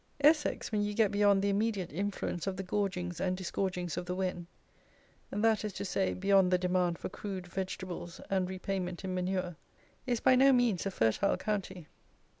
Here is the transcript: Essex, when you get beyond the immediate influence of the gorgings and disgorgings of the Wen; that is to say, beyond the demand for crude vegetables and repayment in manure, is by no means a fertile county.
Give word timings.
Essex, 0.21 0.71
when 0.71 0.81
you 0.81 0.95
get 0.95 1.11
beyond 1.11 1.43
the 1.43 1.49
immediate 1.49 1.93
influence 1.93 2.47
of 2.47 2.57
the 2.57 2.63
gorgings 2.63 3.21
and 3.21 3.37
disgorgings 3.37 3.97
of 3.97 4.07
the 4.07 4.15
Wen; 4.15 4.47
that 5.29 5.63
is 5.63 5.73
to 5.73 5.85
say, 5.85 6.15
beyond 6.15 6.49
the 6.49 6.57
demand 6.57 6.97
for 6.97 7.07
crude 7.07 7.45
vegetables 7.45 8.19
and 8.27 8.49
repayment 8.49 9.03
in 9.03 9.13
manure, 9.13 9.57
is 10.07 10.19
by 10.19 10.33
no 10.35 10.51
means 10.51 10.87
a 10.87 10.89
fertile 10.89 11.37
county. 11.37 11.87